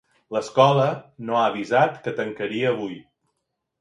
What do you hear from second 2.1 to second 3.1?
tancaria avui.